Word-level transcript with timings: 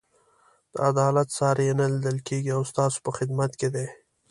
د 0.73 0.75
عدالت 0.89 1.27
ساری 1.37 1.65
یې 1.67 1.73
نه 1.79 1.85
لیدل 1.93 2.17
کېږي 2.27 2.51
او 2.57 2.61
ستاسو 2.71 2.97
په 3.05 3.11
خدمت 3.17 3.51
کې 3.59 3.69
دی. 3.75 3.87